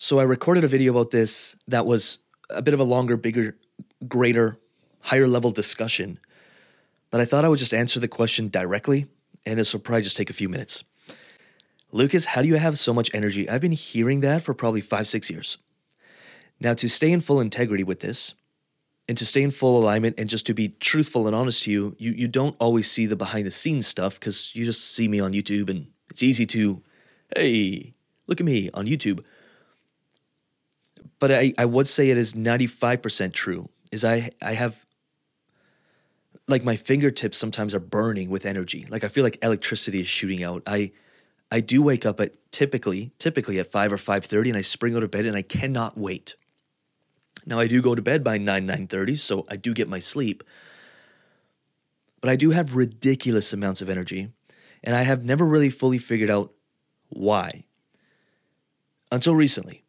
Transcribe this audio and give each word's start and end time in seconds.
So 0.00 0.20
I 0.20 0.22
recorded 0.22 0.62
a 0.62 0.68
video 0.68 0.92
about 0.92 1.10
this 1.10 1.56
that 1.66 1.84
was 1.84 2.18
a 2.50 2.62
bit 2.62 2.72
of 2.72 2.78
a 2.78 2.84
longer, 2.84 3.16
bigger, 3.16 3.56
greater, 4.06 4.60
higher 5.00 5.26
level 5.26 5.50
discussion. 5.50 6.20
But 7.10 7.20
I 7.20 7.24
thought 7.24 7.44
I 7.44 7.48
would 7.48 7.58
just 7.58 7.74
answer 7.74 7.98
the 7.98 8.06
question 8.06 8.48
directly, 8.48 9.06
and 9.44 9.58
this 9.58 9.72
will 9.72 9.80
probably 9.80 10.02
just 10.02 10.16
take 10.16 10.30
a 10.30 10.34
few 10.34 10.48
minutes. 10.48 10.84
Lucas, 11.90 12.26
how 12.26 12.42
do 12.42 12.48
you 12.48 12.56
have 12.56 12.78
so 12.78 12.94
much 12.94 13.10
energy? 13.12 13.50
I've 13.50 13.60
been 13.60 13.72
hearing 13.72 14.20
that 14.20 14.42
for 14.42 14.54
probably 14.54 14.82
five, 14.82 15.08
six 15.08 15.28
years. 15.28 15.58
Now, 16.60 16.74
to 16.74 16.88
stay 16.88 17.10
in 17.10 17.20
full 17.20 17.40
integrity 17.40 17.82
with 17.82 17.98
this, 17.98 18.34
and 19.08 19.18
to 19.18 19.26
stay 19.26 19.42
in 19.42 19.50
full 19.50 19.82
alignment 19.82 20.14
and 20.18 20.28
just 20.28 20.46
to 20.46 20.54
be 20.54 20.68
truthful 20.80 21.26
and 21.26 21.34
honest 21.34 21.64
to 21.64 21.72
you, 21.72 21.96
you, 21.98 22.12
you 22.12 22.28
don't 22.28 22.54
always 22.60 22.88
see 22.88 23.06
the 23.06 23.16
behind 23.16 23.46
the 23.46 23.50
scenes 23.50 23.86
stuff 23.86 24.20
because 24.20 24.54
you 24.54 24.64
just 24.66 24.94
see 24.94 25.08
me 25.08 25.18
on 25.18 25.32
YouTube 25.32 25.70
and 25.70 25.88
it's 26.10 26.22
easy 26.22 26.44
to, 26.46 26.82
hey, 27.34 27.94
look 28.26 28.38
at 28.38 28.44
me 28.44 28.68
on 28.74 28.86
YouTube. 28.86 29.24
But 31.18 31.32
I, 31.32 31.54
I 31.58 31.64
would 31.64 31.88
say 31.88 32.10
it 32.10 32.18
is 32.18 32.34
95% 32.34 33.32
true, 33.32 33.68
is 33.90 34.04
I, 34.04 34.30
I 34.40 34.52
have, 34.52 34.86
like 36.46 36.62
my 36.62 36.76
fingertips 36.76 37.38
sometimes 37.38 37.74
are 37.74 37.80
burning 37.80 38.30
with 38.30 38.46
energy. 38.46 38.86
Like 38.88 39.04
I 39.04 39.08
feel 39.08 39.24
like 39.24 39.38
electricity 39.42 40.00
is 40.00 40.08
shooting 40.08 40.44
out. 40.44 40.62
I, 40.66 40.92
I 41.50 41.60
do 41.60 41.82
wake 41.82 42.06
up 42.06 42.20
at 42.20 42.34
typically, 42.52 43.10
typically 43.18 43.58
at 43.58 43.72
5 43.72 43.92
or 43.92 43.96
5.30 43.96 44.48
and 44.48 44.56
I 44.56 44.62
spring 44.62 44.96
out 44.96 45.02
of 45.02 45.10
bed 45.10 45.26
and 45.26 45.36
I 45.36 45.42
cannot 45.42 45.98
wait 45.98 46.36
now 47.48 47.58
I 47.58 47.66
do 47.66 47.80
go 47.80 47.94
to 47.94 48.02
bed 48.02 48.22
by 48.22 48.36
9 48.36 48.66
9:30, 48.66 49.18
so 49.18 49.46
I 49.48 49.56
do 49.56 49.72
get 49.72 49.88
my 49.88 49.98
sleep. 49.98 50.44
But 52.20 52.28
I 52.28 52.36
do 52.36 52.50
have 52.50 52.76
ridiculous 52.76 53.54
amounts 53.54 53.80
of 53.80 53.88
energy, 53.88 54.30
and 54.84 54.94
I 54.94 55.02
have 55.02 55.24
never 55.24 55.46
really 55.46 55.70
fully 55.70 55.96
figured 55.96 56.28
out 56.28 56.52
why. 57.08 57.64
Until 59.10 59.34
recently. 59.34 59.82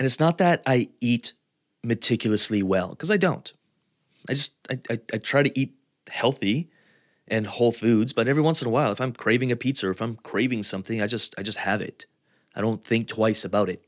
And 0.00 0.06
it's 0.06 0.18
not 0.18 0.38
that 0.38 0.62
I 0.64 0.88
eat 1.02 1.34
meticulously 1.84 2.62
well, 2.62 2.88
because 2.88 3.10
I 3.10 3.18
don't. 3.18 3.52
I 4.30 4.32
just 4.32 4.52
I, 4.70 4.80
I, 4.88 4.98
I 5.12 5.18
try 5.18 5.42
to 5.42 5.60
eat 5.60 5.74
healthy 6.08 6.70
and 7.28 7.46
whole 7.46 7.70
foods, 7.70 8.14
but 8.14 8.26
every 8.26 8.40
once 8.40 8.62
in 8.62 8.68
a 8.68 8.70
while, 8.70 8.92
if 8.92 9.00
I'm 9.02 9.12
craving 9.12 9.52
a 9.52 9.56
pizza 9.56 9.88
or 9.88 9.90
if 9.90 10.00
I'm 10.00 10.16
craving 10.16 10.62
something, 10.62 11.02
I 11.02 11.06
just 11.06 11.34
I 11.36 11.42
just 11.42 11.58
have 11.58 11.82
it. 11.82 12.06
I 12.56 12.62
don't 12.62 12.82
think 12.82 13.08
twice 13.08 13.44
about 13.44 13.68
it. 13.68 13.84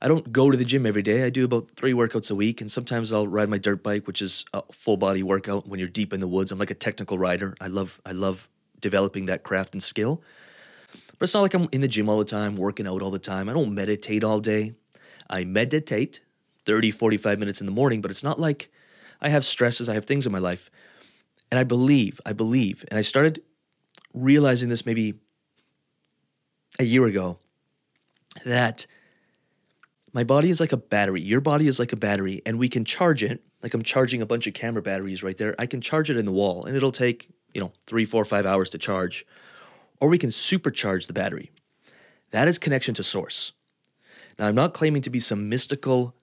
I 0.00 0.08
don't 0.08 0.32
go 0.32 0.50
to 0.50 0.56
the 0.56 0.64
gym 0.64 0.86
every 0.86 1.02
day. 1.02 1.24
I 1.24 1.28
do 1.28 1.44
about 1.44 1.72
three 1.72 1.92
workouts 1.92 2.30
a 2.30 2.34
week, 2.34 2.62
and 2.62 2.72
sometimes 2.72 3.12
I'll 3.12 3.28
ride 3.28 3.50
my 3.50 3.58
dirt 3.58 3.82
bike, 3.82 4.06
which 4.06 4.22
is 4.22 4.46
a 4.54 4.62
full 4.72 4.96
body 4.96 5.22
workout 5.22 5.68
when 5.68 5.80
you're 5.80 5.88
deep 5.90 6.14
in 6.14 6.20
the 6.20 6.28
woods. 6.28 6.50
I'm 6.50 6.58
like 6.58 6.70
a 6.70 6.74
technical 6.74 7.18
rider. 7.18 7.54
I 7.60 7.66
love 7.66 8.00
I 8.06 8.12
love 8.12 8.48
developing 8.80 9.26
that 9.26 9.42
craft 9.42 9.74
and 9.74 9.82
skill. 9.82 10.22
But 11.18 11.24
it's 11.24 11.34
not 11.34 11.42
like 11.42 11.54
I'm 11.54 11.68
in 11.72 11.80
the 11.80 11.88
gym 11.88 12.08
all 12.08 12.18
the 12.18 12.24
time, 12.24 12.56
working 12.56 12.86
out 12.86 13.02
all 13.02 13.10
the 13.10 13.18
time. 13.18 13.48
I 13.48 13.52
don't 13.52 13.74
meditate 13.74 14.22
all 14.22 14.40
day. 14.40 14.74
I 15.28 15.44
meditate 15.44 16.20
30, 16.66 16.90
45 16.90 17.38
minutes 17.38 17.60
in 17.60 17.66
the 17.66 17.72
morning, 17.72 18.00
but 18.00 18.10
it's 18.10 18.22
not 18.22 18.38
like 18.38 18.70
I 19.20 19.28
have 19.28 19.44
stresses, 19.44 19.88
I 19.88 19.94
have 19.94 20.04
things 20.04 20.26
in 20.26 20.32
my 20.32 20.38
life. 20.38 20.70
And 21.50 21.58
I 21.58 21.64
believe, 21.64 22.20
I 22.26 22.32
believe, 22.32 22.84
and 22.88 22.98
I 22.98 23.02
started 23.02 23.42
realizing 24.12 24.68
this 24.68 24.84
maybe 24.84 25.14
a 26.78 26.84
year 26.84 27.06
ago 27.06 27.38
that 28.44 28.86
my 30.12 30.24
body 30.24 30.50
is 30.50 30.60
like 30.60 30.72
a 30.72 30.76
battery. 30.76 31.20
Your 31.20 31.40
body 31.40 31.68
is 31.68 31.78
like 31.78 31.92
a 31.92 31.96
battery, 31.96 32.42
and 32.44 32.58
we 32.58 32.68
can 32.68 32.84
charge 32.84 33.22
it. 33.22 33.42
Like 33.62 33.74
I'm 33.74 33.82
charging 33.82 34.22
a 34.22 34.26
bunch 34.26 34.46
of 34.46 34.54
camera 34.54 34.82
batteries 34.82 35.22
right 35.22 35.36
there. 35.36 35.54
I 35.58 35.66
can 35.66 35.80
charge 35.80 36.10
it 36.10 36.16
in 36.16 36.24
the 36.24 36.32
wall, 36.32 36.64
and 36.64 36.76
it'll 36.76 36.92
take, 36.92 37.28
you 37.54 37.60
know, 37.60 37.72
three, 37.86 38.04
four, 38.04 38.24
five 38.24 38.46
hours 38.46 38.70
to 38.70 38.78
charge. 38.78 39.26
Or 40.00 40.08
we 40.08 40.18
can 40.18 40.30
supercharge 40.30 41.06
the 41.06 41.12
battery. 41.12 41.50
That 42.30 42.48
is 42.48 42.58
connection 42.58 42.94
to 42.94 43.02
source. 43.02 43.52
Now, 44.38 44.46
I'm 44.46 44.54
not 44.54 44.74
claiming 44.74 45.02
to 45.02 45.10
be 45.10 45.20
some 45.20 45.48
mystical, 45.48 46.14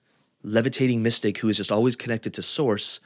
levitating 0.42 1.02
mystic 1.02 1.38
who 1.38 1.48
is 1.48 1.56
just 1.56 1.72
always 1.72 1.96
connected 1.96 2.34
to 2.34 2.42
source. 2.42 3.00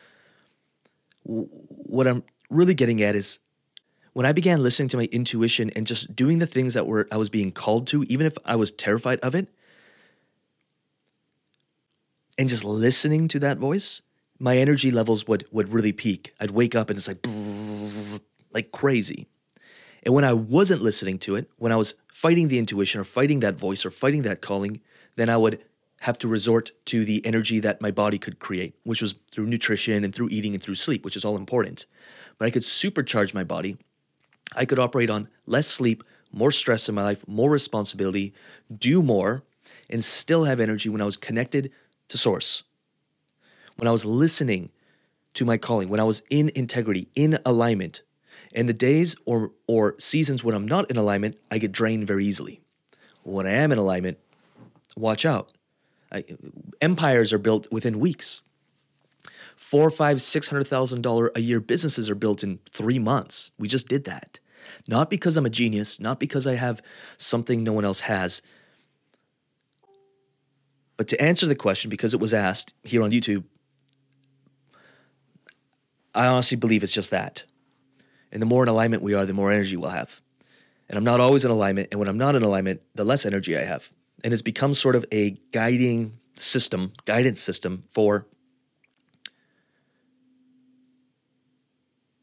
What 1.23 2.07
I'm 2.07 2.23
really 2.51 2.75
getting 2.75 3.03
at 3.03 3.15
is 3.15 3.39
when 4.13 4.27
I 4.27 4.33
began 4.33 4.63
listening 4.63 4.89
to 4.91 4.97
my 4.97 5.09
intuition 5.13 5.71
and 5.71 5.87
just 5.87 6.15
doing 6.15 6.39
the 6.39 6.47
things 6.47 6.75
that 6.75 6.87
were 6.87 7.09
I 7.13 7.17
was 7.17 7.31
being 7.31 7.53
called 7.53 7.87
to, 7.89 8.03
even 8.05 8.27
if 8.27 8.37
I 8.45 8.57
was 8.57 8.71
terrified 8.73 9.21
of 9.21 9.35
it, 9.35 9.49
and 12.37 12.49
just 12.49 12.65
listening 12.65 13.29
to 13.29 13.39
that 13.41 13.59
voice, 13.59 14.03
my 14.39 14.57
energy 14.57 14.91
levels 14.91 15.27
would 15.27 15.47
would 15.51 15.73
really 15.73 15.93
peak. 15.93 16.35
I'd 16.41 16.51
wake 16.51 16.75
up 16.75 16.91
and 16.91 16.99
it's 16.99 17.09
like 17.09 17.27
like 18.53 18.73
crazy. 18.73 19.29
And 20.03 20.15
when 20.15 20.25
I 20.25 20.33
wasn't 20.33 20.83
listening 20.83 21.19
to 21.21 21.37
it, 21.37 21.51
when 21.57 21.73
I 21.73 21.77
was 21.77 21.95
fighting 22.07 22.49
the 22.49 22.59
intuition 22.59 23.01
or 23.01 23.05
fighting 23.05 23.41
that 23.41 23.59
voice 23.59 23.85
or 23.85 23.91
fighting 23.91 24.23
that 24.23 24.41
calling, 24.41 24.81
then 25.17 25.29
I 25.29 25.37
would 25.37 25.61
have 26.01 26.19
to 26.19 26.29
resort 26.29 26.71
to 26.87 27.05
the 27.05 27.25
energy 27.27 27.59
that 27.61 27.81
my 27.81 27.91
body 27.91 28.19
could 28.19 28.39
create, 28.39 28.75
which 28.85 29.03
was 29.03 29.15
through 29.33 29.47
nutrition 29.47 30.05
and 30.05 30.15
through 30.15 30.29
eating 30.31 30.55
and 30.55 30.63
through 30.63 30.77
sleep, 30.77 31.05
which 31.05 31.17
is 31.17 31.25
all 31.25 31.37
important. 31.37 31.87
But 32.39 32.47
I 32.47 32.51
could 32.51 32.63
supercharge 32.63 33.35
my 33.35 33.43
body. 33.43 33.77
I 34.55 34.65
could 34.65 34.79
operate 34.79 35.11
on 35.11 35.29
less 35.47 35.67
sleep, 35.67 36.05
more 36.33 36.53
stress 36.53 36.89
in 36.89 36.95
my 36.95 37.03
life, 37.03 37.27
more 37.27 37.51
responsibility, 37.51 38.33
do 38.77 39.03
more, 39.03 39.43
and 39.91 40.05
still 40.05 40.45
have 40.45 40.61
energy 40.61 40.89
when 40.89 41.01
I 41.01 41.05
was 41.05 41.17
connected 41.17 41.73
to 42.09 42.19
source, 42.19 42.63
when 43.77 43.89
I 43.89 43.93
was 43.93 44.05
listening 44.05 44.71
to 45.35 45.45
my 45.45 45.57
calling, 45.57 45.89
when 45.89 46.01
I 46.01 46.05
was 46.05 46.23
in 46.31 46.51
integrity, 46.55 47.09
in 47.15 47.39
alignment, 47.45 48.03
and 48.55 48.69
the 48.69 48.75
days 48.75 49.17
or, 49.25 49.53
or 49.67 49.95
seasons 49.99 50.43
when 50.43 50.55
I'm 50.55 50.67
not 50.67 50.91
in 50.91 50.97
alignment, 50.97 51.37
I 51.51 51.59
get 51.59 51.73
drained 51.73 52.07
very 52.07 52.25
easily. 52.25 52.61
When 53.23 53.47
I 53.47 53.51
am 53.51 53.73
in 53.73 53.79
alignment, 53.79 54.19
watch 54.97 55.27
out. 55.27 55.53
I, 56.11 56.25
empires 56.81 57.33
are 57.33 57.39
built 57.39 57.71
within 57.71 58.01
weeks. 58.01 58.41
Four, 59.57 59.91
five, 59.91 60.23
six 60.23 60.49
hundred 60.49 60.67
thousand 60.67 61.03
dollar 61.03 61.31
a 61.35 61.41
year 61.41 61.61
businesses 61.61 62.09
are 62.09 62.15
built 62.15 62.43
in 62.43 62.61
three 62.73 62.99
months. 62.99 63.51
We 63.59 63.69
just 63.69 63.89
did 63.89 64.05
that. 64.05 64.39
Not 64.87 65.11
because 65.11 65.37
I'm 65.37 65.47
a 65.47 65.51
genius, 65.51 66.01
not 66.01 66.21
because 66.21 66.47
I 66.47 66.55
have 66.55 66.81
something 67.17 67.63
no 67.63 67.73
one 67.73 67.85
else 67.85 68.01
has, 68.01 68.41
but 70.99 71.09
to 71.09 71.23
answer 71.23 71.47
the 71.47 71.55
question, 71.55 71.89
because 71.89 72.13
it 72.13 72.21
was 72.21 72.35
asked 72.35 72.75
here 72.83 73.03
on 73.03 73.13
YouTube, 73.13 73.45
I 76.15 76.27
honestly 76.27 76.57
believe 76.57 76.83
it's 76.83 76.93
just 76.93 77.13
that. 77.13 77.45
And 78.33 78.43
the 78.43 78.47
more 78.47 78.63
in 78.63 78.69
alignment 78.69 79.03
we 79.03 79.15
are, 79.15 79.27
the 79.27 79.33
more 79.33 79.51
energy 79.51 79.77
we'll 79.77 79.91
have. 79.91 80.21
And 80.89 80.97
I'm 80.97 81.05
not 81.05 81.21
always 81.21 81.45
in 81.45 81.51
alignment. 81.51 81.89
And 81.91 81.99
when 81.99 82.09
I'm 82.09 82.19
not 82.19 82.35
in 82.35 82.43
alignment, 82.43 82.83
the 82.95 83.05
less 83.05 83.27
energy 83.27 83.57
I 83.57 83.65
have. 83.65 83.91
And 84.25 84.33
it's 84.33 84.43
become 84.43 84.75
sort 84.75 84.97
of 84.97 85.05
a 85.13 85.31
guiding 85.53 86.19
system, 86.37 86.93
guidance 87.05 87.41
system 87.41 87.85
for 87.93 88.27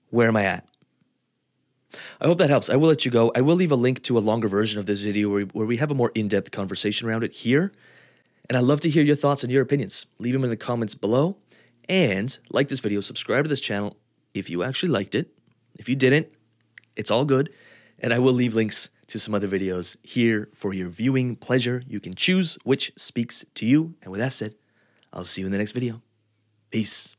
where 0.10 0.28
am 0.28 0.38
I 0.38 0.46
at? 0.46 0.68
I 2.20 2.28
hope 2.28 2.38
that 2.40 2.50
helps. 2.50 2.70
I 2.70 2.76
will 2.76 2.90
let 2.90 3.06
you 3.06 3.12
go. 3.12 3.32
I 3.36 3.42
will 3.42 3.56
leave 3.56 3.72
a 3.72 3.76
link 3.76 4.04
to 4.04 4.18
a 4.18 4.20
longer 4.20 4.48
version 4.48 4.80
of 4.80 4.86
this 4.86 5.02
video 5.02 5.30
where, 5.30 5.44
where 5.46 5.66
we 5.66 5.78
have 5.78 5.92
a 5.92 5.96
more 5.96 6.12
in 6.16 6.28
depth 6.28 6.52
conversation 6.52 7.08
around 7.08 7.24
it 7.24 7.34
here. 7.34 7.72
And 8.50 8.58
I'd 8.58 8.64
love 8.64 8.82
to 8.82 8.90
hear 8.90 9.04
your 9.04 9.16
thoughts 9.16 9.44
and 9.44 9.52
your 9.52 9.62
opinions. 9.62 10.06
Leave 10.20 10.34
them 10.34 10.44
in 10.44 10.50
the 10.50 10.58
comments 10.58 10.96
below. 10.96 11.38
And 11.88 12.38
like 12.50 12.68
this 12.68 12.80
video, 12.80 13.00
subscribe 13.00 13.46
to 13.46 13.50
this 13.50 13.60
channel 13.60 13.98
if 14.34 14.50
you 14.50 14.64
actually 14.64 14.90
liked 14.90 15.16
it. 15.16 15.32
If 15.76 15.90
you 15.90 15.96
didn't, 15.96 16.28
it's 16.96 17.12
all 17.12 17.26
good. 17.26 17.52
And 18.00 18.14
I 18.14 18.20
will 18.20 18.34
leave 18.34 18.54
links 18.54 18.90
to 19.08 19.20
some 19.20 19.34
other 19.34 19.48
videos 19.48 19.96
here 20.04 20.50
for 20.54 20.74
your 20.74 20.90
viewing 20.90 21.36
pleasure. 21.36 21.84
You 21.88 22.00
can 22.00 22.14
choose 22.14 22.58
which 22.64 22.92
speaks 22.98 23.46
to 23.56 23.66
you. 23.66 23.96
And 24.02 24.12
with 24.12 24.20
that 24.20 24.34
said, 24.34 24.56
I'll 25.14 25.26
see 25.26 25.42
you 25.42 25.48
in 25.48 25.52
the 25.52 25.58
next 25.58 25.72
video. 25.72 26.02
Peace. 26.72 27.15